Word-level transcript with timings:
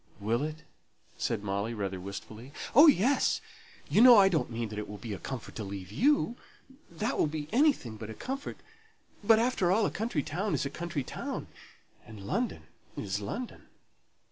"Will 0.19 0.41
it?" 0.41 0.63
said 1.15 1.43
Molly, 1.43 1.75
rather 1.75 1.99
wistfully. 1.99 2.53
"Oh, 2.73 2.87
yes! 2.87 3.39
You 3.87 4.01
know 4.01 4.17
I 4.17 4.29
don't 4.29 4.49
mean 4.49 4.69
that 4.69 4.79
it 4.79 4.89
will 4.89 4.97
be 4.97 5.13
a 5.13 5.19
comfort 5.19 5.53
to 5.57 5.63
leave 5.63 5.91
you; 5.91 6.37
that 6.89 7.19
will 7.19 7.27
be 7.27 7.47
anything 7.51 7.97
but 7.97 8.09
a 8.09 8.15
comfort. 8.15 8.57
But, 9.23 9.37
after 9.37 9.71
all, 9.71 9.85
a 9.85 9.91
country 9.91 10.23
town 10.23 10.55
is 10.55 10.65
a 10.65 10.71
country 10.71 11.03
town, 11.03 11.49
and 12.03 12.25
London 12.25 12.63
is 12.97 13.19
London. 13.21 13.67